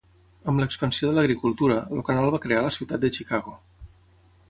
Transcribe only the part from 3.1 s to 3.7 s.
Chicago.